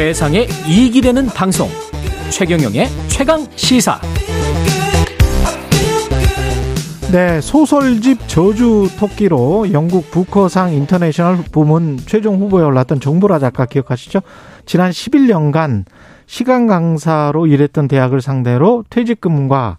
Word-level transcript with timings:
세상에 0.00 0.46
이익이 0.66 1.02
되는 1.02 1.26
방송 1.26 1.68
최경영의 2.30 2.86
최강 3.08 3.46
시사 3.54 4.00
네, 7.12 7.38
소설집 7.42 8.26
저주 8.26 8.88
토끼로 8.98 9.74
영국 9.74 10.10
부커상 10.10 10.72
인터내셔널 10.72 11.44
부문 11.52 11.98
최종 11.98 12.40
후보에 12.40 12.64
올랐던 12.64 13.00
정보라 13.00 13.40
작가 13.40 13.66
기억하시죠? 13.66 14.20
지난 14.64 14.90
11년간 14.90 15.84
시간 16.24 16.66
강사로 16.66 17.46
일했던 17.46 17.86
대학을 17.86 18.22
상대로 18.22 18.86
퇴직금과 18.88 19.76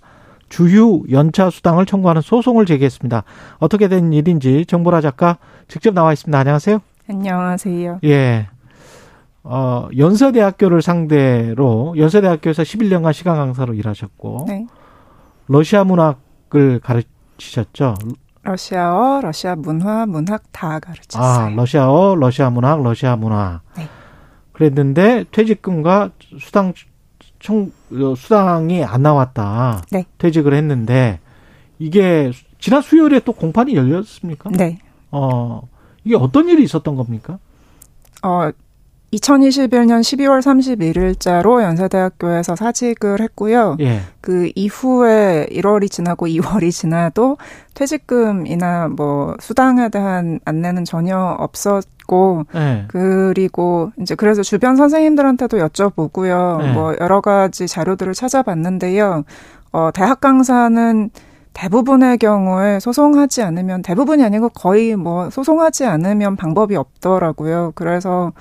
주휴 0.49 1.01
연차 1.09 1.49
수당을 1.49 1.87
청구하는 1.87 2.21
소송을 2.21 2.67
제기했습니다. 2.67 3.23
어떻게 3.57 3.87
된 3.87 4.13
일인지 4.13 4.67
정보라 4.67 5.01
작가 5.01 5.39
직접 5.67 5.95
나와 5.95 6.13
있습니다. 6.13 6.37
안녕하세요. 6.37 6.79
안녕하세요. 7.09 8.01
예. 8.03 8.50
어, 9.43 9.87
연세대학교를 9.97 10.81
상대로 10.81 11.95
연세대학교에서 11.97 12.63
11년간 12.63 13.13
시간 13.13 13.37
강사로 13.37 13.73
일하셨고 13.73 14.45
네. 14.47 14.67
러시아 15.47 15.83
문학을 15.83 16.79
가르치셨죠. 16.81 17.95
러시아어, 18.43 19.21
러시아 19.21 19.55
문화, 19.55 20.05
문학 20.05 20.43
다 20.51 20.79
가르쳤어요. 20.79 21.23
아, 21.23 21.49
러시아어, 21.55 22.15
러시아 22.15 22.49
문학, 22.49 22.81
러시아 22.81 23.15
문화. 23.15 23.61
네. 23.77 23.87
그랬는데 24.53 25.25
퇴직금과 25.31 26.11
수당 26.39 26.73
총 27.39 27.71
어, 27.91 28.15
수당이 28.15 28.83
안 28.83 29.01
나왔다. 29.01 29.83
네. 29.91 30.05
퇴직을 30.17 30.53
했는데 30.53 31.19
이게 31.79 32.31
지난 32.59 32.81
수요일에 32.81 33.21
또 33.21 33.33
공판이 33.33 33.75
열렸습니까? 33.75 34.51
네. 34.51 34.79
어, 35.09 35.67
이게 36.03 36.15
어떤 36.15 36.47
일이 36.47 36.63
있었던 36.63 36.95
겁니까? 36.95 37.39
어, 38.23 38.51
2021년 39.13 39.99
12월 39.99 40.39
31일자로 40.41 41.61
연세대학교에서 41.61 42.55
사직을 42.55 43.19
했고요. 43.19 43.75
예. 43.81 43.99
그 44.21 44.49
이후에 44.55 45.47
1월이 45.51 45.91
지나고 45.91 46.27
2월이 46.27 46.71
지나도 46.71 47.37
퇴직금이나 47.73 48.87
뭐 48.87 49.35
수당에 49.39 49.89
대한 49.89 50.39
안내는 50.45 50.85
전혀 50.85 51.17
없었고 51.17 52.45
예. 52.55 52.85
그리고 52.87 53.91
이제 53.99 54.15
그래서 54.15 54.43
주변 54.43 54.77
선생님들한테도 54.77 55.57
여쭤보고요. 55.57 56.61
네. 56.61 56.73
뭐 56.73 56.95
여러 57.01 57.19
가지 57.19 57.67
자료들을 57.67 58.13
찾아봤는데요. 58.13 59.23
어, 59.73 59.89
대학 59.93 60.21
강사는 60.21 61.09
대부분의 61.53 62.17
경우에 62.17 62.79
소송하지 62.79 63.41
않으면 63.41 63.81
대부분이 63.81 64.23
아니고 64.23 64.49
거의 64.49 64.95
뭐 64.95 65.29
소송하지 65.29 65.85
않으면 65.85 66.37
방법이 66.37 66.77
없더라고요. 66.77 67.73
그래서 67.75 68.31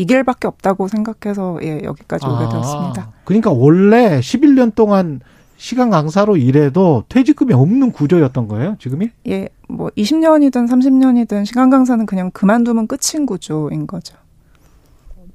이 0.00 0.06
길밖에 0.06 0.48
없다고 0.48 0.88
생각해서 0.88 1.58
예, 1.62 1.82
여기까지 1.84 2.24
오게 2.24 2.48
되었습니다. 2.48 3.02
아, 3.02 3.12
그러니까 3.24 3.50
원래 3.50 4.18
11년 4.20 4.74
동안 4.74 5.20
시간 5.58 5.90
강사로 5.90 6.38
일해도 6.38 7.04
퇴직금이 7.10 7.52
없는 7.52 7.92
구조였던 7.92 8.48
거예요, 8.48 8.76
지금이? 8.78 9.10
예, 9.28 9.50
뭐 9.68 9.90
20년이든 9.90 10.70
30년이든 10.70 11.44
시간 11.44 11.68
강사는 11.68 12.06
그냥 12.06 12.30
그만두면 12.30 12.86
끝인 12.86 13.26
구조인 13.26 13.86
거죠. 13.86 14.16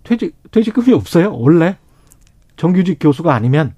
퇴직 0.04 0.36
퇴직금이 0.50 0.94
없어요, 0.94 1.38
원래? 1.38 1.78
정규직 2.56 2.98
교수가 3.00 3.36
아니면 3.36 3.76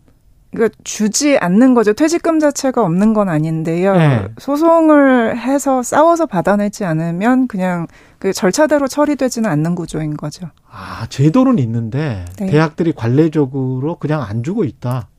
그러니까 0.58 0.76
주지 0.84 1.38
않는 1.38 1.76
거죠. 1.76 1.94
퇴직금 1.94 2.40
자체가 2.40 2.84
없는 2.84 3.14
건 3.14 3.30
아닌데요. 3.30 3.96
네. 3.96 4.28
소송을 4.40 5.38
해서 5.38 5.84
싸워서 5.84 6.26
받아내지 6.26 6.84
않으면 6.84 7.48
그냥 7.48 7.86
그 8.18 8.34
절차대로 8.34 8.88
처리되지는 8.88 9.48
않는 9.50 9.76
구조인 9.76 10.18
거죠. 10.18 10.48
아, 10.70 11.06
제도는 11.10 11.60
있는데 11.60 12.26
네. 12.40 12.48
대학들이 12.48 12.94
관례적으로 12.94 13.96
그냥 13.96 14.24
안 14.24 14.42
주고 14.42 14.64
있다. 14.64 15.10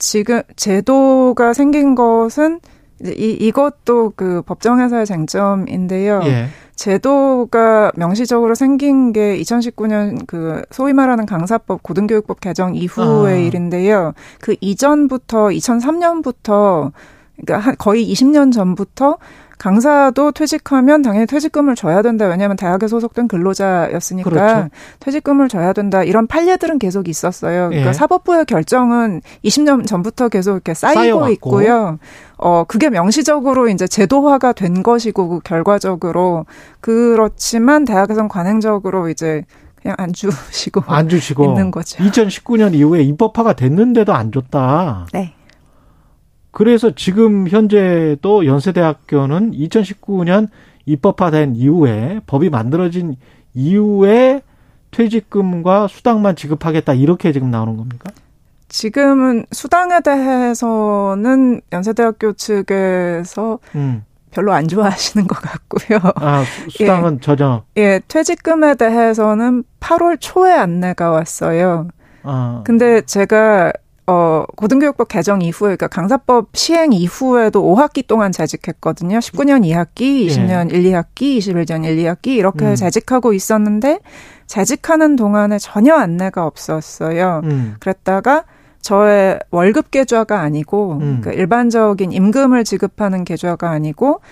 지금 0.00 0.42
제도가 0.56 1.52
생긴 1.52 1.94
것은 1.94 2.58
이 3.04 3.36
이것도 3.40 4.14
그 4.16 4.42
법정에서의 4.42 5.06
쟁점인데요. 5.06 6.22
예. 6.24 6.48
제도가 6.78 7.90
명시적으로 7.96 8.54
생긴 8.54 9.12
게 9.12 9.36
2019년 9.40 10.26
그 10.28 10.62
소위 10.70 10.92
말하는 10.92 11.26
강사법 11.26 11.82
고등교육법 11.82 12.40
개정 12.40 12.76
이후의 12.76 13.34
아. 13.34 13.36
일인데요. 13.36 14.14
그 14.40 14.54
이전부터 14.60 15.48
2003년부터 15.48 16.92
그러니까 17.36 17.58
한 17.58 17.74
거의 17.78 18.10
20년 18.10 18.52
전부터 18.52 19.18
강사도 19.58 20.30
퇴직하면 20.30 21.02
당연히 21.02 21.26
퇴직금을 21.26 21.74
줘야 21.74 22.00
된다. 22.00 22.26
왜냐하면 22.26 22.56
대학에 22.56 22.86
소속된 22.86 23.26
근로자였으니까 23.28 24.30
그렇죠. 24.30 24.68
퇴직금을 25.00 25.48
줘야 25.48 25.72
된다. 25.72 26.04
이런 26.04 26.26
판례들은 26.28 26.78
계속 26.78 27.08
있었어요. 27.08 27.68
그러니까 27.68 27.90
예. 27.90 27.92
사법부의 27.92 28.46
결정은 28.46 29.20
20년 29.44 29.86
전부터 29.86 30.28
계속 30.28 30.52
이렇게 30.52 30.74
쌓이고 30.74 31.00
쌓여왔고. 31.00 31.32
있고요. 31.32 31.98
어, 32.36 32.64
그게 32.68 32.88
명시적으로 32.88 33.68
이제 33.68 33.88
제도화가 33.88 34.52
된 34.52 34.82
것이고, 34.84 35.28
그 35.28 35.40
결과적으로. 35.40 36.46
그렇지만 36.80 37.84
대학에선 37.84 38.28
관행적으로 38.28 39.08
이제 39.08 39.44
그냥 39.82 39.96
안 39.98 40.12
주시고. 40.12 40.84
안 40.86 41.08
주시고 41.08 41.44
있는 41.44 41.72
거죠. 41.72 41.98
2019년 42.04 42.74
이후에 42.74 43.02
입법화가 43.02 43.54
됐는데도 43.54 44.12
안 44.14 44.30
줬다. 44.30 45.06
네. 45.12 45.34
그래서 46.58 46.90
지금 46.90 47.46
현재도 47.46 48.44
연세대학교는 48.44 49.52
2019년 49.52 50.48
입법화된 50.86 51.54
이후에 51.54 52.18
법이 52.26 52.50
만들어진 52.50 53.14
이후에 53.54 54.42
퇴직금과 54.90 55.86
수당만 55.86 56.34
지급하겠다 56.34 56.94
이렇게 56.94 57.30
지금 57.30 57.52
나오는 57.52 57.76
겁니까? 57.76 58.10
지금은 58.66 59.46
수당에 59.52 60.00
대해서는 60.00 61.60
연세대학교 61.70 62.32
측에서 62.32 63.60
음. 63.76 64.02
별로 64.32 64.52
안 64.52 64.66
좋아하시는 64.66 65.28
것 65.28 65.40
같고요. 65.40 66.00
아, 66.16 66.42
수- 66.42 66.70
수당은 66.82 67.20
전혀. 67.20 67.62
예, 67.76 68.00
퇴직금에 68.08 68.74
대해서는 68.74 69.62
8월 69.78 70.16
초에 70.18 70.54
안내가 70.54 71.12
왔어요. 71.12 71.86
아, 72.24 72.62
근데 72.66 73.00
제가 73.02 73.72
어 74.10 74.46
고등교육법 74.56 75.08
개정 75.08 75.42
이후에 75.42 75.76
그러니까 75.76 75.86
강사법 75.86 76.48
시행 76.54 76.94
이후에도 76.94 77.62
5학기 77.62 78.06
동안 78.06 78.32
재직했거든요. 78.32 79.18
19년 79.18 79.66
2학기, 79.66 80.26
20년 80.26 80.72
1, 80.72 80.82
2학기, 80.84 81.36
21년 81.36 81.84
1, 81.84 81.96
2학기 81.98 82.28
이렇게 82.28 82.64
음. 82.64 82.74
재직하고 82.74 83.34
있었는데 83.34 84.00
재직하는 84.46 85.16
동안에 85.16 85.58
전혀 85.58 85.94
안내가 85.94 86.46
없었어요. 86.46 87.42
음. 87.44 87.76
그랬다가 87.80 88.44
저의 88.80 89.40
월급 89.50 89.90
계좌가 89.90 90.40
아니고 90.40 90.98
음. 91.02 91.20
그 91.22 91.30
일반적인 91.30 92.10
임금을 92.10 92.64
지급하는 92.64 93.24
계좌가 93.24 93.68
아니고 93.68 94.22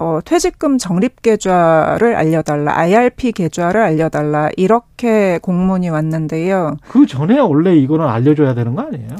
어, 0.00 0.18
퇴직금 0.24 0.78
적립 0.78 1.20
계좌를 1.20 2.16
알려달라, 2.16 2.74
IRP 2.78 3.32
계좌를 3.32 3.82
알려달라 3.82 4.48
이렇게 4.56 5.38
공문이 5.42 5.90
왔는데요. 5.90 6.78
그 6.88 7.06
전에 7.06 7.38
원래 7.38 7.76
이거는 7.76 8.06
알려줘야 8.06 8.54
되는 8.54 8.74
거 8.74 8.80
아니에요? 8.82 9.10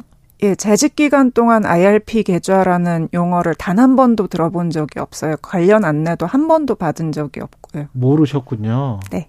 예, 0.42 0.54
재직 0.54 0.96
기간 0.96 1.32
동안 1.32 1.66
IRP 1.66 2.22
계좌라는 2.22 3.08
용어를 3.12 3.54
단 3.56 3.78
한 3.78 3.94
번도 3.94 4.28
들어본 4.28 4.70
적이 4.70 5.00
없어요. 5.00 5.36
관련 5.42 5.84
안내도 5.84 6.24
한 6.24 6.48
번도 6.48 6.76
받은 6.76 7.12
적이 7.12 7.40
없고요. 7.42 7.88
모르셨군요. 7.92 9.00
네. 9.10 9.28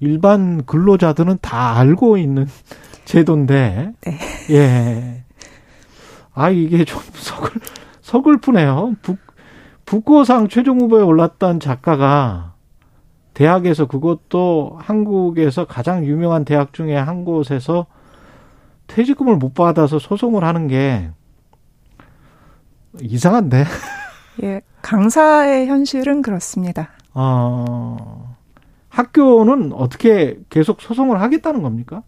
일반 0.00 0.62
근로자들은 0.66 1.38
다 1.40 1.78
알고 1.78 2.18
있는 2.18 2.46
제도인데. 3.06 3.92
네. 4.02 4.18
예. 4.50 5.24
아, 6.34 6.50
이게 6.50 6.84
좀 6.84 7.00
서글, 7.14 7.50
서글프네요. 8.02 8.96
북, 9.00 9.16
북고상 9.86 10.48
최종 10.48 10.80
후보에 10.80 11.02
올랐던 11.02 11.60
작가가 11.60 12.54
대학에서 13.34 13.86
그것도 13.86 14.78
한국에서 14.80 15.66
가장 15.66 16.04
유명한 16.04 16.44
대학 16.44 16.72
중에 16.72 16.96
한 16.96 17.24
곳에서 17.24 17.86
퇴직금을 18.86 19.36
못 19.36 19.54
받아서 19.54 19.98
소송을 19.98 20.44
하는 20.44 20.68
게 20.68 21.10
이상한데. 23.00 23.64
예, 24.42 24.60
강사의 24.82 25.66
현실은 25.66 26.20
그렇습니다. 26.22 26.90
어, 27.14 28.36
학교는 28.90 29.72
어떻게 29.72 30.38
계속 30.50 30.82
소송을 30.82 31.20
하겠다는 31.20 31.62
겁니까? 31.62 32.02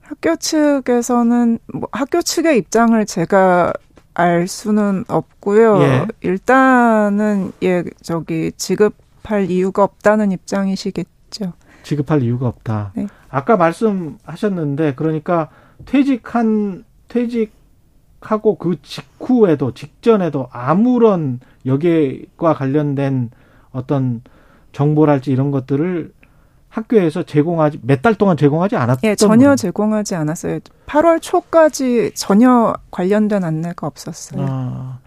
학교 0.00 0.36
측에서는 0.36 1.58
뭐 1.74 1.88
학교 1.92 2.22
측의 2.22 2.58
입장을 2.58 3.04
제가 3.06 3.72
알 4.18 4.48
수는 4.48 5.04
없고요. 5.06 5.80
예. 5.80 6.06
일단은 6.22 7.52
예 7.62 7.84
저기 8.02 8.50
지급할 8.56 9.48
이유가 9.48 9.84
없다는 9.84 10.32
입장이시겠죠. 10.32 11.52
지급할 11.84 12.24
이유가 12.24 12.48
없다. 12.48 12.92
네. 12.96 13.06
아까 13.30 13.56
말씀하셨는데 13.56 14.94
그러니까 14.96 15.50
퇴직한 15.84 16.84
퇴직하고 17.06 18.56
그 18.58 18.82
직후에도 18.82 19.72
직전에도 19.72 20.48
아무런 20.50 21.38
여기과 21.64 22.54
관련된 22.54 23.30
어떤 23.70 24.22
정보랄지 24.72 25.30
이런 25.30 25.52
것들을 25.52 26.12
학교에서 26.68 27.22
제공하지 27.22 27.80
몇 27.82 28.02
달 28.02 28.14
동안 28.14 28.36
제공하지 28.36 28.76
않았던 28.76 29.10
예, 29.10 29.14
전혀 29.14 29.56
제공하지 29.56 30.14
않았어요. 30.14 30.58
8월 30.86 31.20
초까지 31.22 32.12
전혀 32.14 32.74
관련된 32.90 33.42
안내가 33.44 33.86
없었어요. 33.86 34.46
아, 34.48 34.98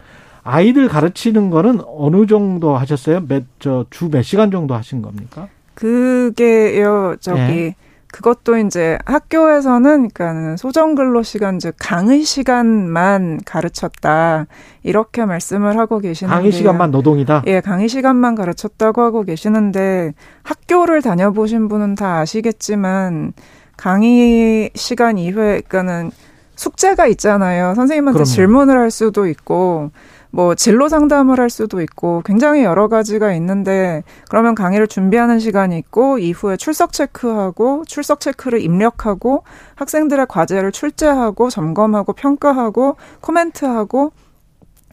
아이들 0.43 0.87
가르치는 0.87 1.49
거는 1.51 1.81
어느 1.85 2.25
정도 2.25 2.75
하셨어요? 2.77 3.21
몇 3.27 3.43
저 3.59 3.85
주 3.91 4.09
몇 4.09 4.23
시간 4.23 4.49
정도 4.51 4.73
하신 4.75 5.01
겁니까? 5.01 5.47
그게요, 5.75 7.15
저기 7.19 7.39
예. 7.41 7.75
그것도 8.11 8.57
이제 8.57 8.97
학교에서는 9.05 10.09
그러니까 10.13 10.57
소정 10.57 10.95
근로 10.95 11.23
시간 11.23 11.59
즉 11.59 11.75
강의 11.79 12.23
시간만 12.23 13.41
가르쳤다 13.45 14.47
이렇게 14.83 15.25
말씀을 15.25 15.77
하고 15.77 15.99
계시는데 15.99 16.35
강의 16.35 16.51
시간만 16.51 16.91
노동이다. 16.91 17.43
예, 17.47 17.61
강의 17.61 17.87
시간만 17.87 18.35
가르쳤다고 18.35 19.01
하고 19.01 19.23
계시는데 19.23 20.13
학교를 20.43 21.01
다녀보신 21.01 21.67
분은 21.67 21.95
다 21.95 22.19
아시겠지만 22.19 23.33
강의 23.77 24.69
시간 24.75 25.17
이후에 25.17 25.61
그러니까는 25.61 26.11
숙제가 26.55 27.07
있잖아요. 27.07 27.73
선생님한테 27.75 28.17
그럼요. 28.17 28.25
질문을 28.25 28.77
할 28.77 28.91
수도 28.91 29.25
있고 29.25 29.91
뭐 30.31 30.55
진로 30.55 30.87
상담을 30.87 31.39
할 31.39 31.49
수도 31.49 31.81
있고 31.81 32.21
굉장히 32.25 32.63
여러 32.63 32.87
가지가 32.87 33.33
있는데 33.33 34.03
그러면 34.29 34.55
강의를 34.55 34.87
준비하는 34.87 35.39
시간이 35.39 35.77
있고 35.77 36.17
이후에 36.17 36.55
출석 36.57 36.93
체크하고 36.93 37.83
출석 37.85 38.21
체크를 38.21 38.61
입력하고 38.61 39.43
학생들의 39.75 40.25
과제를 40.27 40.71
출제하고 40.71 41.49
점검하고 41.49 42.13
평가하고 42.13 42.95
코멘트하고 43.19 44.13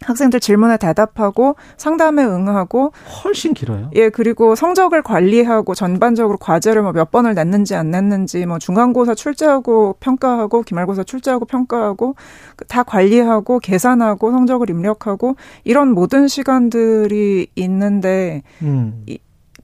학생들 0.02 0.40
질문에 0.40 0.76
대답하고 0.76 1.56
상담에 1.78 2.22
응하고 2.24 2.92
훨씬 3.24 3.54
길어요. 3.54 3.90
예, 3.94 4.10
그리고 4.10 4.54
성적을 4.54 5.02
관리하고 5.02 5.74
전반적으로 5.74 6.36
과제를 6.36 6.82
뭐 6.82 6.98
몇 6.98 7.12
번을 7.12 7.34
냈는지 7.34 7.76
안 7.76 7.92
냈는지 7.92 8.44
뭐 8.44 8.58
중간고사 8.58 9.14
출제하고 9.14 9.96
평가하고 10.00 10.62
기말고사 10.62 11.04
출제하고 11.04 11.44
평가하고 11.44 12.16
다 12.66 12.82
관리하고 12.82 13.60
계산하고 13.60 14.32
성적을 14.32 14.68
입력하고 14.68 15.36
이런 15.62 15.92
모든 15.92 16.26
시간들이 16.26 17.46
있는데 17.54 18.42
음. 18.62 19.04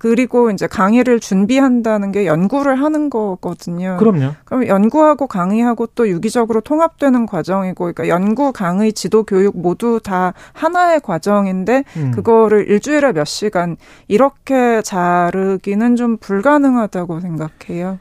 그리고 0.05 0.51
이제 0.51 0.67
강의를 0.67 1.19
준비한다는 1.19 2.13
게 2.13 2.27
연구를 2.27 2.79
하는 2.79 3.09
거거든요. 3.09 3.97
그럼요. 3.99 4.33
그럼 4.45 4.67
연구하고 4.67 5.27
강의하고 5.27 5.87
또 5.95 6.11
유기적으로 6.11 6.61
통합되는 6.61 7.25
과정이고, 7.25 7.91
그러니까 7.91 8.09
연구, 8.09 8.53
강의, 8.53 8.93
지도, 8.93 9.23
교육 9.23 9.59
모두 9.59 10.01
다 10.05 10.35
하나의 10.53 11.01
과정인데 11.01 11.85
음. 11.97 12.11
그거를 12.11 12.69
일주일에 12.69 13.13
몇 13.13 13.25
시간 13.25 13.79
이렇게 14.07 14.83
자르기는 14.83 15.97
좀 15.97 16.19
불가능하다고 16.19 17.21
생각해요. 17.21 17.99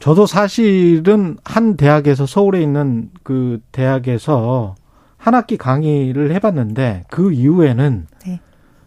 저도 0.00 0.26
사실은 0.26 1.36
한 1.44 1.76
대학에서 1.76 2.26
서울에 2.26 2.60
있는 2.60 3.10
그 3.22 3.60
대학에서 3.70 4.74
한 5.16 5.36
학기 5.36 5.56
강의를 5.56 6.34
해봤는데 6.34 7.04
그 7.08 7.30
이후에는 7.30 8.08
네. 8.26 8.40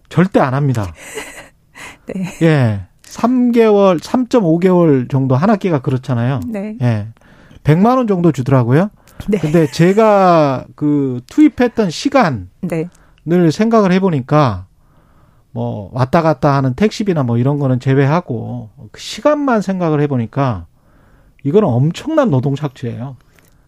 절대 0.09 0.41
안 0.41 0.53
합니다. 0.53 0.93
네. 2.07 2.37
예. 2.41 2.81
3개월, 3.03 3.99
3.5개월 3.99 5.09
정도 5.09 5.35
한 5.35 5.49
학기가 5.49 5.79
그렇잖아요. 5.81 6.39
네. 6.47 6.77
예. 6.81 7.07
100만 7.63 7.97
원 7.97 8.07
정도 8.07 8.31
주더라고요. 8.31 8.89
네. 9.27 9.37
근데 9.37 9.67
제가 9.67 10.65
그 10.75 11.21
투입했던 11.27 11.89
시간을 11.89 12.47
네. 12.61 12.87
생각을 13.51 13.91
해 13.91 13.99
보니까 13.99 14.65
뭐 15.51 15.89
왔다 15.93 16.21
갔다 16.21 16.55
하는 16.55 16.73
택시비나 16.73 17.23
뭐 17.23 17.37
이런 17.37 17.59
거는 17.59 17.79
제외하고 17.79 18.69
그 18.91 18.99
시간만 18.99 19.61
생각을 19.61 20.01
해 20.01 20.07
보니까 20.07 20.65
이거는 21.43 21.67
엄청난 21.67 22.29
노동 22.29 22.55
착취예요. 22.55 23.17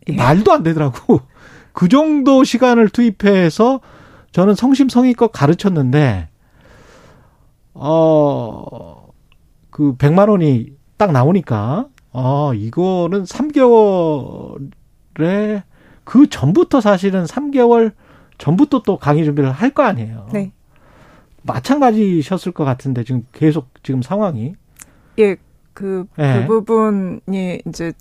예. 0.09 0.15
말도 0.15 0.51
안 0.51 0.63
되더라고. 0.63 1.19
그 1.73 1.89
정도 1.89 2.43
시간을 2.43 2.89
투입해서 2.89 3.81
저는 4.31 4.55
성심성의껏 4.55 5.31
가르쳤는데 5.31 6.29
어, 7.73 9.07
그 9.69 9.95
100만 9.97 10.29
원이 10.29 10.73
딱 10.97 11.11
나오니까, 11.11 11.87
어, 12.11 12.53
이거는 12.53 13.23
3개월에 13.23 15.63
그 16.03 16.29
전부터 16.29 16.81
사실은 16.81 17.23
3개월 17.25 17.93
전부터 18.37 18.81
또 18.83 18.97
강의 18.97 19.23
준비를 19.25 19.51
할 19.51 19.71
거 19.71 19.83
아니에요. 19.83 20.27
네. 20.33 20.51
마찬가지셨을 21.43 22.51
것 22.51 22.63
같은데 22.65 23.03
지금 23.03 23.25
계속 23.31 23.67
지금 23.83 24.01
상황이. 24.01 24.53
예, 25.19 25.35
그, 25.73 26.05
네. 26.17 26.45
그 26.47 26.63
부분이 26.63 27.61
이제 27.67 27.93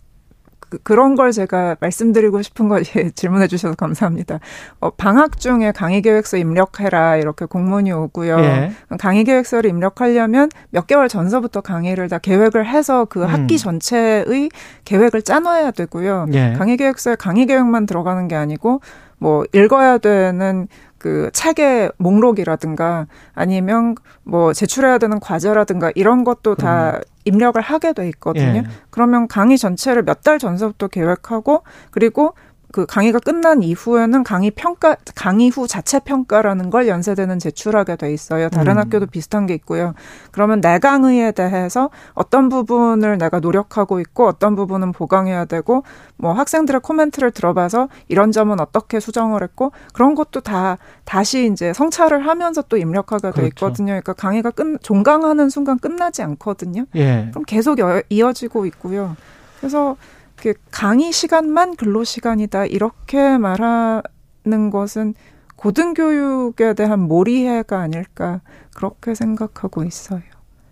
그, 0.83 0.93
런걸 0.93 1.33
제가 1.33 1.77
말씀드리고 1.81 2.43
싶은 2.43 2.69
거 2.69 2.81
예, 2.97 3.11
질문해 3.11 3.49
주셔서 3.49 3.75
감사합니다. 3.75 4.41
어, 4.81 4.91
방학 4.91 5.39
중에 5.39 5.73
강의 5.73 6.03
계획서 6.03 6.37
입력해라 6.37 7.17
이렇게 7.17 7.45
공문이 7.45 7.93
오고요. 7.93 8.39
예. 8.41 8.73
강의 8.99 9.25
계획서를 9.25 9.71
입력하려면 9.71 10.51
몇 10.71 10.87
개월 10.87 11.09
전서부터 11.09 11.61
강의를 11.61 12.09
다 12.09 12.19
계획을 12.19 12.67
해서 12.67 13.05
그 13.05 13.23
음. 13.23 13.27
학기 13.27 13.59
전체의 13.59 14.51
계획을 14.85 15.23
짜놔야 15.23 15.73
되고요. 15.73 16.27
예. 16.33 16.55
강의 16.57 16.77
계획서에 16.77 17.17
강의 17.17 17.47
계획만 17.47 17.87
들어가는 17.87 18.29
게 18.29 18.37
아니고 18.37 18.81
뭐 19.19 19.45
읽어야 19.53 19.99
되는 19.99 20.67
그 20.99 21.31
책의 21.33 21.93
목록이라든가 21.97 23.07
아니면 23.35 23.97
뭐 24.23 24.53
제출해야 24.53 24.99
되는 24.99 25.19
과제라든가 25.19 25.91
이런 25.97 26.23
것도 26.23 26.55
다 26.55 27.01
입력을 27.25 27.61
하게 27.61 27.93
돼 27.93 28.09
있거든요. 28.09 28.59
예. 28.59 28.65
그러면 28.91 29.29
강의 29.29 29.59
전체를 29.59 30.03
몇 30.03 30.23
달 30.23 30.39
전서부터 30.39 30.87
계획하고 30.89 31.65
그리고 31.91 32.35
그 32.73 32.87
강의가 32.87 33.19
끝난 33.19 33.63
이후에는 33.63 34.25
강의 34.25 34.51
평가 34.51 34.97
강의 35.15 35.51
후 35.51 35.69
자체 35.69 36.01
평가라는 36.01 36.71
걸 36.71 36.89
연세대는 36.89 37.39
제출하게 37.39 37.97
돼 37.97 38.13
있어요. 38.13 38.49
다른 38.49 38.73
음. 38.73 38.79
학교도 38.79 39.07
비슷한 39.07 39.47
게 39.47 39.55
있고요. 39.55 39.95
그러면 40.31 40.61
내 40.61 40.79
강의에 40.79 41.33
대해서 41.33 41.91
어떤 42.15 42.49
부분을 42.49 43.19
내가 43.19 43.41
노력하고 43.41 44.01
있고 44.01 44.27
어떤 44.27 44.57
부분은 44.57 44.93
보강해야 44.93 45.45
되고 45.45 45.85
뭐 46.17 46.33
학생들의 46.33 46.81
코멘트를 46.81 47.31
들어봐서 47.31 47.89
이런 48.09 48.33
점은 48.33 48.59
어떻게 48.59 49.01
수정을 49.01 49.43
했고 49.43 49.73
그런 49.93 50.15
것도 50.15 50.41
다 50.41 50.79
다시 51.05 51.51
이제 51.53 51.73
성찰을 51.73 52.27
하면서 52.27 52.63
또 52.63 52.79
입력하게 52.79 53.29
돼 53.29 53.33
그렇죠. 53.33 53.47
있거든요. 53.49 53.89
그러니까 53.89 54.15
강의가 54.15 54.51
끝 54.51 54.83
종강하는 54.83 55.51
순간 55.51 55.79
끝나지 55.79 56.23
않거든요. 56.23 56.87
예. 56.95 57.29
그럼 57.31 57.45
계속 57.45 57.79
이어지고 58.09 58.65
있고요. 58.67 59.17
그래서 59.61 59.97
그 60.43 60.55
강의 60.73 61.13
시간만 61.13 61.77
근로 61.77 62.03
시간이다 62.03 62.67
이렇게 62.67 63.39
말하는 63.39 64.71
것은 64.73 65.15
고등교육에 65.55 66.75
대한 66.75 66.99
몰이해가 66.99 67.79
아닐까 67.79 68.41
그렇게 68.75 69.15
생각하고 69.15 69.85
있어요. 69.85 70.23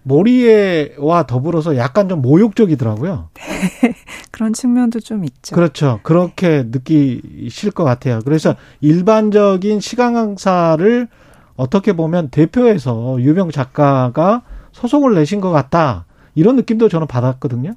몰이해와 0.03 1.29
더불어서 1.29 1.77
약간 1.77 2.09
좀 2.09 2.21
모욕적이더라고요. 2.21 3.29
네, 3.83 3.95
그런 4.33 4.53
측면도 4.53 4.99
좀 4.99 5.25
있죠. 5.25 5.55
그렇죠. 5.55 6.01
그렇게 6.03 6.65
느끼실 6.67 7.71
것 7.71 7.85
같아요. 7.85 8.19
그래서 8.25 8.57
일반적인 8.81 9.79
시간 9.79 10.15
강사를 10.15 11.07
어떻게 11.55 11.93
보면 11.93 12.31
대표해서 12.31 13.21
유명 13.21 13.53
작가가 13.53 14.43
소송을 14.73 15.15
내신 15.15 15.41
것 15.41 15.51
같다. 15.51 16.07
이런 16.35 16.57
느낌도 16.57 16.89
저는 16.89 17.07
받았거든요. 17.07 17.75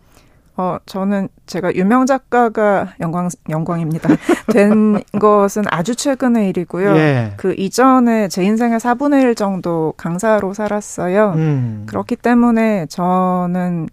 어, 0.56 0.78
저는 0.86 1.30
제가 1.48 1.74
유명 1.76 2.06
작가가 2.06 2.94
영광, 3.00 3.30
영광입니다. 3.50 4.08
된 4.54 5.02
것은 5.20 5.64
아주 5.70 5.96
최근의 5.96 6.50
일이고요. 6.50 6.96
예. 6.96 7.34
그 7.38 7.56
이전에 7.58 8.28
제 8.28 8.44
인생의 8.44 8.80
4분의 8.80 9.24
1 9.24 9.36
정도 9.36 9.94
강사로 9.98 10.54
살았어요. 10.54 11.34
음. 11.36 11.84
그렇기 11.88 12.18
때문에 12.18 12.86
저는, 12.88 13.88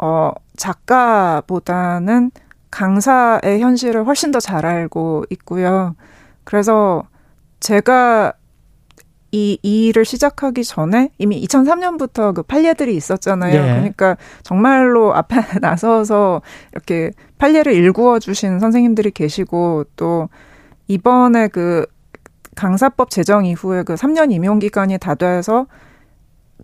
어, 0.00 0.30
작가보다는 0.56 2.30
강사의 2.70 3.60
현실을 3.60 4.06
훨씬 4.06 4.30
더 4.30 4.38
잘 4.40 4.66
알고 4.66 5.24
있고요. 5.30 5.94
그래서 6.44 7.02
제가 7.60 8.32
이, 9.30 9.58
이 9.62 9.86
일을 9.86 10.04
시작하기 10.04 10.64
전에 10.64 11.10
이미 11.18 11.44
2003년부터 11.44 12.34
그 12.34 12.42
판례들이 12.42 12.96
있었잖아요. 12.96 13.52
네. 13.52 13.74
그러니까 13.74 14.16
정말로 14.42 15.14
앞에 15.14 15.36
나서서 15.60 16.42
이렇게 16.72 17.10
판례를 17.38 17.72
일구어 17.74 18.18
주신 18.18 18.58
선생님들이 18.58 19.10
계시고 19.10 19.84
또 19.96 20.28
이번에 20.86 21.48
그 21.48 21.86
강사법 22.56 23.10
제정 23.10 23.44
이후에 23.44 23.82
그 23.82 23.94
3년 23.94 24.32
임용 24.32 24.58
기간이 24.58 24.98
다 24.98 25.14
돼서 25.14 25.66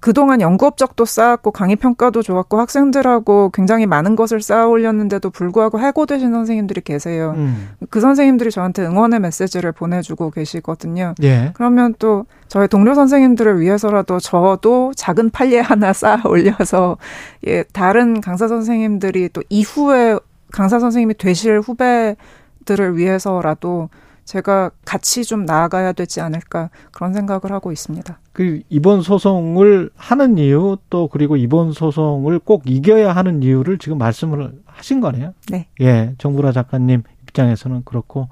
그동안 0.01 0.41
연구 0.41 0.67
업적도 0.67 1.05
쌓았고 1.05 1.51
강의 1.53 1.77
평가도 1.77 2.23
좋았고 2.23 2.59
학생들하고 2.59 3.51
굉장히 3.55 3.87
많은 3.87 4.17
것을 4.17 4.43
쌓아 4.43 4.67
올렸는데도 4.67 5.31
불구하고 5.31 5.81
해고되신 5.81 6.33
선생님들이 6.33 6.81
계세요. 6.81 7.35
음. 7.37 7.71
그 7.91 8.01
선생님들이 8.01 8.51
저한테 8.51 8.85
응원의 8.85 9.21
메시지를 9.21 9.73
보내주고 9.73 10.31
계시거든요. 10.31 11.15
예. 11.23 11.53
그러면 11.55 11.95
또 11.99 12.27
저희 12.49 12.69
동료 12.69 12.95
선생님들을 12.95 13.61
위해서라도 13.61 14.19
저도 14.19 14.93
작은 14.97 15.31
판례 15.31 15.61
하나 15.61 15.93
쌓아 15.95 16.21
올려서 16.25 16.99
예, 17.47 17.63
다른 17.73 18.21
강사 18.21 18.49
선생님들이 18.49 19.31
또 19.33 19.43
이후에 19.49 20.19
강사 20.53 20.79
선생님이 20.79 21.15
되실 21.15 21.61
후배들을 21.61 22.97
위해서라도 22.97 23.89
제가 24.25 24.71
같이 24.85 25.25
좀 25.25 25.45
나아가야 25.45 25.93
되지 25.93 26.21
않을까 26.21 26.71
그런 26.93 27.13
생각을 27.13 27.53
하고 27.53 27.73
있습니다. 27.73 28.19
그 28.33 28.63
이번 28.69 29.03
소송을 29.03 29.91
하는 29.97 30.39
이유 30.39 30.79
또 30.91 31.09
그리고 31.09 31.37
이번 31.37 31.73
소송을 31.73 32.39
꼭 32.39 32.63
이겨야 32.67 33.13
하는 33.13 33.43
이유를 33.43 33.79
지금 33.79 33.99
말씀을 33.99 34.53
하신 34.67 35.01
거네요. 35.01 35.35
네. 35.49 35.69
예, 35.81 36.15
정부라 36.19 36.53
작가님 36.53 37.03
입장에서는 37.23 37.83
그렇고 37.85 38.29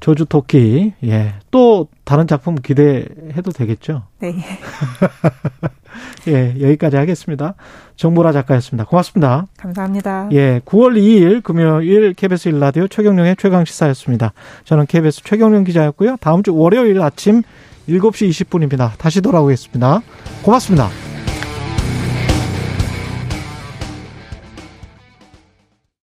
조주 0.00 0.26
토끼 0.26 0.94
예. 1.04 1.34
또 1.52 1.88
다른 2.04 2.26
작품 2.26 2.56
기대해도 2.56 3.52
되겠죠? 3.52 4.02
네. 4.18 4.34
예, 6.28 6.54
여기까지 6.60 6.96
하겠습니다. 6.96 7.54
정보라 7.96 8.32
작가였습니다. 8.32 8.84
고맙습니다. 8.84 9.46
감사합니다. 9.58 10.28
예, 10.32 10.60
9월 10.64 10.96
2일 10.96 11.42
금요일 11.42 12.14
KBS 12.14 12.50
1라디오 12.50 12.90
최경령의 12.90 13.36
최강 13.38 13.64
시사였습니다. 13.64 14.32
저는 14.64 14.86
KBS 14.86 15.22
최경령 15.24 15.64
기자였고요. 15.64 16.16
다음 16.20 16.42
주 16.42 16.54
월요일 16.54 17.00
아침 17.00 17.42
7시 17.88 18.28
20분입니다. 18.30 18.92
다시 18.98 19.20
돌아오겠습니다. 19.20 20.02
고맙습니다. 20.42 21.11